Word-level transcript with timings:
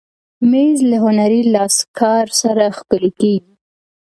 مېز 0.51 0.77
له 0.89 0.97
هنري 1.05 1.41
لاسکار 1.53 2.25
سره 2.41 2.63
ښکلی 2.77 3.11
کېږي. 3.19 3.53